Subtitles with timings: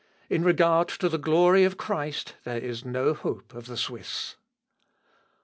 [0.31, 4.35] In regard to the glory of Christ, there is no hope of the Swiss."